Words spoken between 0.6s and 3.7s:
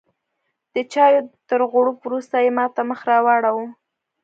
د چایو تر غوړپ وروسته یې ماته مخ راواړوه.